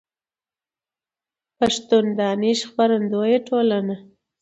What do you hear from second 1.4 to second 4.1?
پېښور: دانش خپرندويه ټولنه